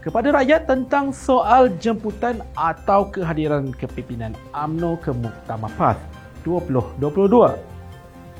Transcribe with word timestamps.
kepada 0.00 0.32
rakyat 0.32 0.64
tentang 0.64 1.12
soal 1.12 1.68
jemputan 1.76 2.40
atau 2.56 3.12
kehadiran 3.12 3.68
kepimpinan 3.76 4.32
AMNO 4.56 4.96
ke 5.04 5.12
Muktamar 5.12 5.72
PAS 5.76 5.98
2022. 6.44 7.60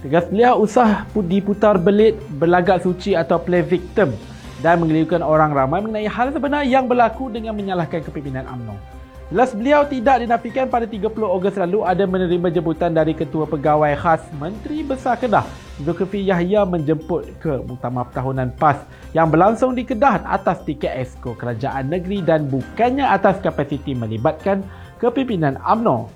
Tegas 0.01 0.25
beliau 0.33 0.65
usah 0.65 1.05
diputar 1.13 1.77
belit, 1.77 2.17
berlagak 2.41 2.81
suci 2.81 3.13
atau 3.13 3.37
play 3.37 3.61
victim 3.61 4.17
dan 4.65 4.81
mengelirukan 4.81 5.21
orang 5.21 5.53
ramai 5.53 5.85
mengenai 5.85 6.09
hal 6.09 6.33
sebenar 6.33 6.65
yang 6.65 6.89
berlaku 6.89 7.29
dengan 7.29 7.53
menyalahkan 7.53 8.01
kepimpinan 8.09 8.49
AMNO. 8.49 9.00
Jelas 9.31 9.55
beliau 9.55 9.87
tidak 9.87 10.27
dinafikan 10.27 10.67
pada 10.67 10.91
30 10.91 11.07
Ogos 11.15 11.55
lalu 11.55 11.87
ada 11.87 12.03
menerima 12.03 12.51
jemputan 12.51 12.91
dari 12.91 13.15
Ketua 13.15 13.47
Pegawai 13.47 13.95
Khas 13.95 14.27
Menteri 14.35 14.83
Besar 14.83 15.23
Kedah 15.23 15.47
Zulkifli 15.79 16.27
Yahya 16.27 16.67
menjemput 16.67 17.39
ke 17.39 17.63
Muktamar 17.63 18.11
Tahunan 18.11 18.59
PAS 18.59 18.83
yang 19.15 19.31
berlangsung 19.31 19.79
di 19.79 19.87
Kedah 19.87 20.27
atas 20.27 20.67
tiket 20.67 20.99
esko 20.99 21.39
kerajaan 21.39 21.95
negeri 21.95 22.27
dan 22.27 22.51
bukannya 22.51 23.07
atas 23.07 23.39
kapasiti 23.39 23.95
melibatkan 23.95 24.67
kepimpinan 24.99 25.63
AMNO. 25.63 26.11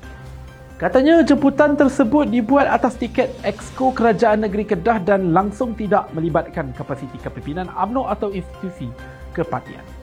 Katanya 0.75 1.23
jemputan 1.23 1.79
tersebut 1.79 2.27
dibuat 2.27 2.67
atas 2.67 2.99
tiket 2.99 3.31
exco 3.47 3.95
kerajaan 3.95 4.43
negeri 4.43 4.67
Kedah 4.67 4.99
dan 4.99 5.31
langsung 5.31 5.79
tidak 5.79 6.11
melibatkan 6.19 6.75
kapasiti 6.75 7.15
kepimpinan 7.23 7.71
AMNO 7.79 8.11
atau 8.11 8.35
institusi 8.35 8.91
kepartian. 9.31 9.94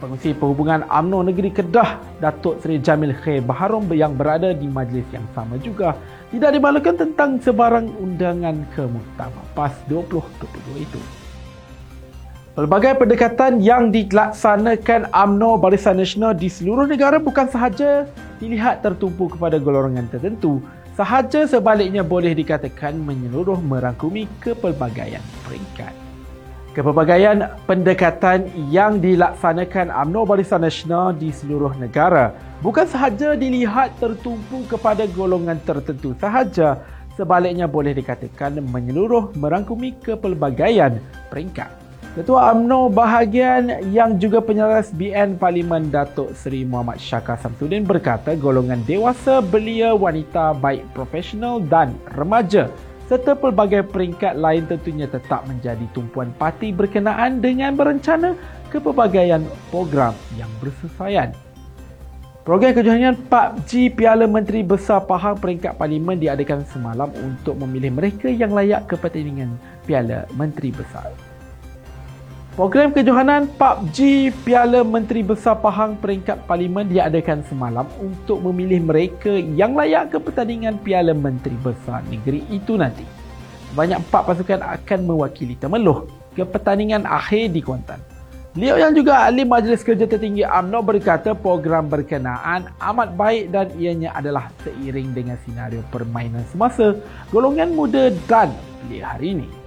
Pengurusi 0.00 0.32
Perhubungan 0.32 0.88
UMNO 0.88 1.28
Negeri 1.28 1.52
Kedah, 1.52 2.00
Datuk 2.24 2.64
Seri 2.64 2.80
Jamil 2.80 3.12
Khair 3.12 3.44
Baharom 3.44 3.84
yang 3.92 4.16
berada 4.16 4.56
di 4.56 4.64
majlis 4.64 5.04
yang 5.12 5.28
sama 5.36 5.60
juga 5.60 5.92
tidak 6.32 6.56
dimalukan 6.56 6.96
tentang 6.96 7.36
sebarang 7.36 7.92
undangan 8.00 8.64
ke 8.72 8.88
Muktamar 8.88 9.44
PAS 9.52 9.76
2022 9.92 10.88
itu. 10.88 11.00
Pelbagai 12.56 12.96
pendekatan 12.96 13.60
yang 13.60 13.92
dilaksanakan 13.92 15.12
UMNO 15.12 15.60
Barisan 15.60 16.00
Nasional 16.00 16.32
di 16.32 16.48
seluruh 16.48 16.88
negara 16.88 17.20
bukan 17.20 17.46
sahaja 17.46 18.08
dilihat 18.40 18.80
tertumpu 18.80 19.28
kepada 19.28 19.60
golongan 19.60 20.08
tertentu, 20.08 20.64
sahaja 20.96 21.44
sebaliknya 21.44 22.00
boleh 22.00 22.32
dikatakan 22.32 22.96
menyeluruh 22.96 23.60
merangkumi 23.60 24.24
kepelbagaian 24.40 25.22
peringkat. 25.44 26.09
Kepelbagaian 26.70 27.50
pendekatan 27.66 28.46
yang 28.70 29.02
dilaksanakan 29.02 29.90
UMNO 29.90 30.22
Barisan 30.22 30.62
Nasional 30.62 31.10
di 31.10 31.34
seluruh 31.34 31.74
negara 31.74 32.30
bukan 32.62 32.86
sahaja 32.86 33.34
dilihat 33.34 33.98
tertumpu 33.98 34.62
kepada 34.70 35.02
golongan 35.10 35.58
tertentu 35.66 36.14
sahaja, 36.22 36.78
sebaliknya 37.18 37.66
boleh 37.66 37.90
dikatakan 37.90 38.62
menyeluruh 38.62 39.34
merangkumi 39.34 39.98
kepelbagaian 39.98 41.02
peringkat. 41.26 41.74
Ketua 42.14 42.54
UMNO 42.54 42.94
bahagian 42.94 43.90
yang 43.90 44.14
juga 44.22 44.38
penyelaras 44.38 44.94
BN 44.94 45.42
Parlimen 45.42 45.90
Datuk 45.90 46.38
Seri 46.38 46.62
Muhammad 46.62 47.02
Syakar 47.02 47.34
Samsudin 47.42 47.82
berkata 47.82 48.38
golongan 48.38 48.86
dewasa, 48.86 49.42
belia, 49.42 49.90
wanita 49.90 50.54
baik 50.54 50.86
profesional 50.94 51.58
dan 51.58 51.98
remaja 52.14 52.70
serta 53.10 53.34
pelbagai 53.34 53.90
peringkat 53.90 54.38
lain 54.38 54.70
tentunya 54.70 55.10
tetap 55.10 55.42
menjadi 55.50 55.82
tumpuan 55.90 56.30
parti 56.38 56.70
berkenaan 56.70 57.42
dengan 57.42 57.74
berencana 57.74 58.38
kepelbagaian 58.70 59.42
program 59.74 60.14
yang 60.38 60.46
bersesuaian. 60.62 61.34
Program 62.46 62.70
kejohanan 62.70 63.18
PUBG 63.26 63.98
Piala 63.98 64.30
Menteri 64.30 64.62
Besar 64.62 65.02
Pahang 65.10 65.42
Peringkat 65.42 65.74
Parlimen 65.74 66.22
diadakan 66.22 66.62
semalam 66.70 67.10
untuk 67.18 67.58
memilih 67.58 67.98
mereka 67.98 68.30
yang 68.30 68.54
layak 68.54 68.86
ke 68.86 68.94
pertandingan 68.94 69.58
Piala 69.90 70.30
Menteri 70.38 70.70
Besar. 70.70 71.29
Program 72.60 72.92
kejohanan 72.92 73.48
PUBG 73.56 74.28
Piala 74.44 74.84
Menteri 74.84 75.24
Besar 75.24 75.56
Pahang 75.64 75.96
Peringkat 75.96 76.44
Parlimen 76.44 76.92
diadakan 76.92 77.40
semalam 77.48 77.88
untuk 77.96 78.36
memilih 78.44 78.84
mereka 78.84 79.32
yang 79.32 79.72
layak 79.72 80.12
ke 80.12 80.20
pertandingan 80.20 80.76
Piala 80.84 81.16
Menteri 81.16 81.56
Besar 81.56 82.04
negeri 82.12 82.44
itu 82.52 82.76
nanti. 82.76 83.00
Banyak 83.72 84.04
empat 84.04 84.22
pasukan 84.28 84.60
akan 84.60 85.00
mewakili 85.08 85.56
Temeloh 85.56 86.04
ke 86.36 86.44
pertandingan 86.44 87.08
akhir 87.08 87.48
di 87.48 87.64
Kuantan. 87.64 87.96
Beliau 88.52 88.76
yang 88.76 88.92
juga 88.92 89.24
ahli 89.24 89.48
Majlis 89.48 89.80
Kerja 89.80 90.04
Tertinggi 90.04 90.44
UMNO 90.44 90.84
berkata 90.84 91.32
program 91.32 91.88
berkenaan 91.88 92.68
amat 92.76 93.16
baik 93.16 93.56
dan 93.56 93.72
ianya 93.80 94.12
adalah 94.12 94.52
seiring 94.68 95.16
dengan 95.16 95.40
senario 95.48 95.80
permainan 95.88 96.44
semasa 96.52 96.92
golongan 97.32 97.72
muda 97.72 98.12
dan 98.28 98.52
belia 98.84 99.16
hari 99.16 99.32
ini. 99.32 99.59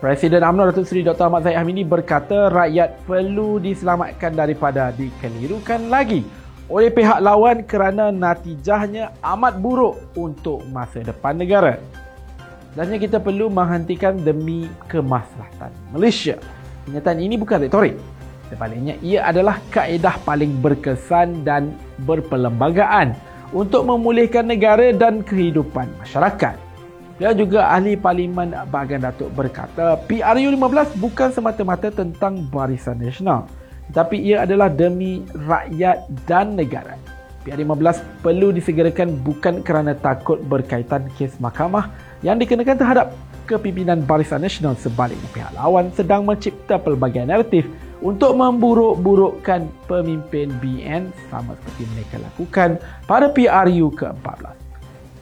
Presiden 0.00 0.40
UMNO 0.40 0.72
Datuk 0.72 0.88
Seri 0.88 1.04
Dr. 1.04 1.28
Ahmad 1.28 1.44
Zahid 1.44 1.60
Hamidi 1.60 1.84
berkata 1.84 2.48
rakyat 2.48 3.04
perlu 3.04 3.60
diselamatkan 3.60 4.32
daripada 4.32 4.96
dikelirukan 4.96 5.92
lagi 5.92 6.24
oleh 6.72 6.88
pihak 6.88 7.20
lawan 7.20 7.60
kerana 7.68 8.08
natijahnya 8.08 9.12
amat 9.20 9.60
buruk 9.60 10.00
untuk 10.16 10.64
masa 10.72 11.04
depan 11.04 11.36
negara. 11.36 11.76
Dan 12.72 12.96
kita 12.96 13.20
perlu 13.20 13.52
menghentikan 13.52 14.16
demi 14.16 14.72
kemaslahatan 14.88 15.68
Malaysia. 15.92 16.40
Kenyataan 16.88 17.20
ini 17.20 17.36
bukan 17.36 17.60
retorik. 17.60 18.00
Sebaliknya, 18.48 18.96
ia 19.04 19.28
adalah 19.28 19.60
kaedah 19.68 20.16
paling 20.24 20.64
berkesan 20.64 21.44
dan 21.44 21.76
berperlembagaan 22.08 23.12
untuk 23.52 23.84
memulihkan 23.84 24.48
negara 24.48 24.96
dan 24.96 25.20
kehidupan 25.20 25.92
masyarakat. 26.00 26.69
Dan 27.20 27.36
juga 27.36 27.68
ahli 27.68 28.00
parlimen 28.00 28.56
bahagian 28.72 29.04
Datuk 29.04 29.28
berkata 29.36 30.00
PRU 30.08 30.48
15 30.56 30.96
bukan 30.96 31.28
semata-mata 31.28 31.92
tentang 31.92 32.48
barisan 32.48 32.96
nasional 32.96 33.44
tetapi 33.90 34.22
ia 34.22 34.46
adalah 34.46 34.70
demi 34.70 35.26
rakyat 35.34 36.06
dan 36.24 36.56
negara. 36.56 36.96
PRU 37.44 37.60
15 37.60 38.24
perlu 38.24 38.56
disegerakan 38.56 39.20
bukan 39.20 39.60
kerana 39.60 39.92
takut 39.98 40.40
berkaitan 40.46 41.12
kes 41.18 41.36
mahkamah 41.42 41.92
yang 42.24 42.40
dikenakan 42.40 42.78
terhadap 42.80 43.12
kepimpinan 43.50 44.00
barisan 44.06 44.40
nasional 44.40 44.78
sebaliknya 44.78 45.26
pihak 45.34 45.52
lawan 45.58 45.90
sedang 45.90 46.22
mencipta 46.22 46.78
pelbagai 46.78 47.26
naratif 47.26 47.66
untuk 47.98 48.38
memburuk-burukkan 48.38 49.68
pemimpin 49.90 50.54
BN 50.62 51.12
sama 51.28 51.58
seperti 51.58 51.84
mereka 51.92 52.16
lakukan 52.22 52.80
pada 53.04 53.28
PRU 53.28 53.90
ke-14. 53.92 54.69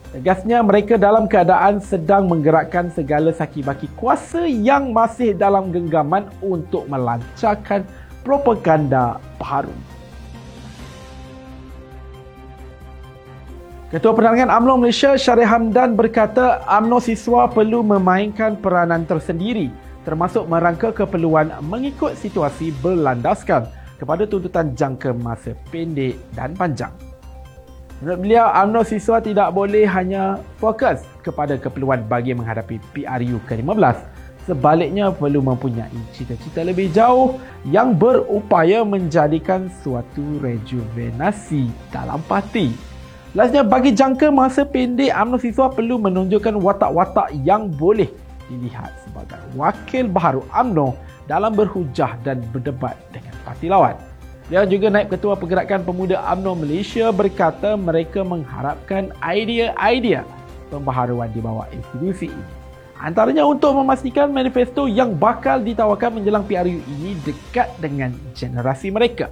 Tegasnya 0.08 0.64
mereka 0.64 0.96
dalam 0.96 1.28
keadaan 1.28 1.84
sedang 1.84 2.32
menggerakkan 2.32 2.88
segala 2.88 3.28
saki-baki 3.28 3.92
kuasa 3.92 4.48
yang 4.48 4.96
masih 4.96 5.36
dalam 5.36 5.68
genggaman 5.68 6.32
untuk 6.40 6.88
melancarkan 6.88 7.84
propaganda 8.24 9.20
baru. 9.36 9.76
Ketua 13.88 14.12
Penerangan 14.12 14.52
UMNO 14.52 14.74
Malaysia 14.84 15.16
Syarif 15.16 15.48
Hamdan 15.48 15.96
berkata 15.96 16.60
UMNO 16.68 17.00
siswa 17.00 17.48
perlu 17.48 17.80
memainkan 17.84 18.56
peranan 18.56 19.04
tersendiri 19.08 19.68
termasuk 20.08 20.48
merangka 20.48 20.88
keperluan 20.88 21.52
mengikut 21.68 22.16
situasi 22.16 22.72
berlandaskan 22.80 23.68
kepada 24.00 24.24
tuntutan 24.24 24.72
jangka 24.72 25.12
masa 25.12 25.52
pendek 25.68 26.16
dan 26.32 26.56
panjang. 26.56 27.07
Menurut 27.98 28.18
beliau, 28.22 28.46
UMNO 28.46 28.86
siswa 28.86 29.18
tidak 29.18 29.50
boleh 29.50 29.82
hanya 29.82 30.38
fokus 30.62 31.02
kepada 31.18 31.58
keperluan 31.58 32.06
bagi 32.06 32.30
menghadapi 32.30 32.78
PRU 32.94 33.42
ke-15. 33.50 33.98
Sebaliknya, 34.46 35.10
perlu 35.10 35.42
mempunyai 35.42 35.98
cita-cita 36.14 36.62
lebih 36.62 36.94
jauh 36.94 37.42
yang 37.66 37.98
berupaya 37.98 38.86
menjadikan 38.86 39.66
suatu 39.82 40.38
rejuvenasi 40.38 41.66
dalam 41.90 42.22
parti. 42.30 42.70
Lastnya, 43.34 43.66
bagi 43.66 43.90
jangka 43.90 44.30
masa 44.30 44.62
pendek, 44.62 45.10
UMNO 45.10 45.42
siswa 45.42 45.66
perlu 45.66 45.98
menunjukkan 45.98 46.54
watak-watak 46.54 47.34
yang 47.42 47.66
boleh 47.66 48.06
dilihat 48.46 48.94
sebagai 49.02 49.42
wakil 49.58 50.06
baharu 50.06 50.46
UMNO 50.54 50.94
dalam 51.26 51.50
berhujah 51.50 52.14
dan 52.22 52.46
berdebat 52.54 52.94
dengan 53.10 53.34
parti 53.42 53.66
lawan. 53.66 54.07
Dia 54.48 54.64
juga 54.64 54.88
naib 54.88 55.12
ketua 55.12 55.36
pergerakan 55.36 55.84
pemuda 55.84 56.24
UMNO 56.24 56.64
Malaysia 56.64 57.12
berkata 57.12 57.76
mereka 57.76 58.24
mengharapkan 58.24 59.12
idea-idea 59.20 60.24
pembaharuan 60.72 61.28
di 61.28 61.40
bawah 61.44 61.68
institusi 61.68 62.32
ini. 62.32 62.44
Antaranya 62.96 63.44
untuk 63.44 63.76
memastikan 63.76 64.32
manifesto 64.32 64.88
yang 64.88 65.12
bakal 65.12 65.60
ditawarkan 65.60 66.18
menjelang 66.18 66.48
PRU 66.48 66.80
ini 66.80 67.12
dekat 67.28 67.76
dengan 67.76 68.16
generasi 68.32 68.88
mereka. 68.88 69.28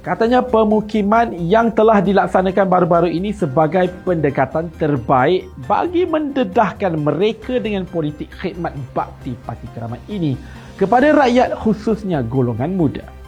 Katanya 0.00 0.40
pemukiman 0.42 1.30
yang 1.36 1.70
telah 1.70 2.00
dilaksanakan 2.00 2.66
baru-baru 2.66 3.12
ini 3.12 3.30
sebagai 3.30 3.92
pendekatan 4.08 4.72
terbaik 4.74 5.46
bagi 5.68 6.08
mendedahkan 6.08 6.96
mereka 6.96 7.60
dengan 7.60 7.84
politik 7.84 8.32
khidmat 8.40 8.72
bakti 8.96 9.36
Parti 9.44 9.68
Keramat 9.70 10.00
ini 10.08 10.34
kepada 10.80 11.12
rakyat 11.12 11.54
khususnya 11.60 12.24
golongan 12.26 12.74
muda. 12.74 13.21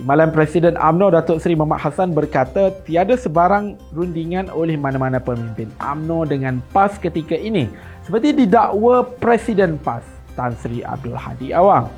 Malam 0.00 0.32
Presiden 0.32 0.80
AMNO 0.80 1.12
Datuk 1.12 1.44
Seri 1.44 1.52
Muhammad 1.52 1.84
Hassan 1.84 2.16
berkata 2.16 2.72
tiada 2.88 3.20
sebarang 3.20 3.76
rundingan 3.92 4.48
oleh 4.48 4.72
mana-mana 4.72 5.20
pemimpin 5.20 5.68
AMNO 5.76 6.24
dengan 6.24 6.64
PAS 6.72 6.96
ketika 6.96 7.36
ini 7.36 7.68
seperti 8.00 8.32
didakwa 8.32 9.04
Presiden 9.20 9.76
PAS 9.76 10.00
Tan 10.32 10.56
Sri 10.56 10.80
Abdul 10.80 11.20
Hadi 11.20 11.52
Awang. 11.52 11.92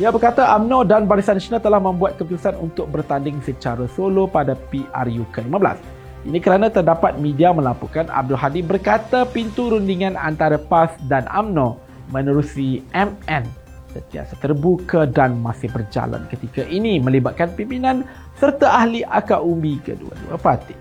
Dia 0.00 0.08
berkata 0.08 0.48
UMNO 0.56 0.88
dan 0.88 1.04
Barisan 1.04 1.36
Nasional 1.36 1.60
telah 1.60 1.76
membuat 1.76 2.16
keputusan 2.16 2.56
untuk 2.56 2.88
bertanding 2.88 3.36
secara 3.44 3.84
solo 3.92 4.24
pada 4.24 4.56
PRU 4.56 5.28
ke-15. 5.28 5.76
Ini 6.24 6.38
kerana 6.40 6.72
terdapat 6.72 7.20
media 7.20 7.52
melaporkan 7.52 8.08
Abdul 8.08 8.40
Hadi 8.40 8.64
berkata 8.64 9.28
pintu 9.28 9.76
rundingan 9.76 10.16
antara 10.16 10.56
PAS 10.56 10.96
dan 11.04 11.28
UMNO 11.28 11.76
menerusi 12.08 12.80
MN 12.96 13.67
sentiasa 13.98 14.38
terbuka 14.38 15.10
dan 15.10 15.42
masih 15.42 15.66
berjalan 15.74 16.22
ketika 16.30 16.62
ini 16.70 17.02
melibatkan 17.02 17.50
pimpinan 17.58 18.06
serta 18.38 18.70
ahli 18.70 19.02
akar 19.02 19.42
umbi 19.42 19.82
kedua-dua 19.82 20.38
parti. 20.38 20.78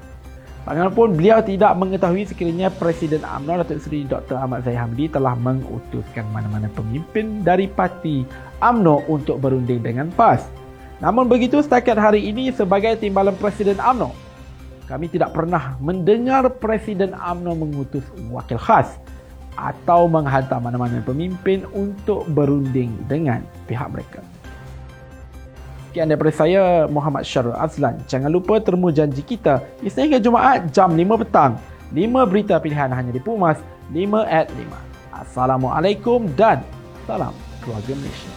Bagaimanapun 0.68 1.16
beliau 1.16 1.40
tidak 1.40 1.80
mengetahui 1.80 2.28
sekiranya 2.28 2.68
Presiden 2.68 3.24
UMNO 3.24 3.64
Datuk 3.64 3.80
Seri 3.80 4.04
Dr. 4.04 4.36
Ahmad 4.36 4.68
Zahid 4.68 4.75
Hamdi 4.75 5.08
telah 5.08 5.31
mengutuskan 5.40 6.28
mana-mana 6.36 6.68
pemimpin 6.75 7.40
dari 7.40 7.72
parti 7.72 8.28
UMNO 8.60 9.08
untuk 9.08 9.40
berunding 9.40 9.80
dengan 9.80 10.12
PAS. 10.12 10.44
Namun 11.00 11.31
begitu 11.31 11.64
setakat 11.64 11.96
hari 11.96 12.28
ini 12.28 12.52
sebagai 12.52 13.00
timbalan 13.00 13.40
Presiden 13.40 13.80
UMNO, 13.80 14.12
kami 14.92 15.08
tidak 15.08 15.31
pernah 15.31 15.80
mendengar 15.80 16.52
Presiden 16.60 17.16
UMNO 17.16 17.52
mengutus 17.56 18.04
wakil 18.28 18.60
khas 18.60 19.00
atau 19.57 20.06
menghantar 20.06 20.62
mana-mana 20.62 21.01
pemimpin 21.01 21.65
untuk 21.74 22.30
berunding 22.31 22.94
dengan 23.09 23.42
pihak 23.65 23.89
mereka. 23.89 24.21
Sekian 25.89 26.13
daripada 26.13 26.30
saya 26.30 26.86
Muhammad 26.86 27.25
Syarul 27.25 27.57
Azlan. 27.57 27.98
Jangan 28.06 28.30
lupa 28.30 28.62
temu 28.62 28.94
janji 28.94 29.25
kita 29.25 29.65
Isnin 29.81 30.13
hingga 30.13 30.21
Jumaat 30.21 30.69
jam 30.69 30.94
5 30.94 31.21
petang. 31.25 31.57
5 31.89 32.30
berita 32.30 32.62
pilihan 32.62 32.94
hanya 32.94 33.09
di 33.09 33.18
Pumas 33.18 33.57
5 33.89 34.21
at 34.30 34.45
5. 34.54 34.62
Assalamualaikum 35.25 36.30
dan 36.38 36.62
salam 37.09 37.33
keluarga 37.65 37.98
Malaysia. 37.98 38.37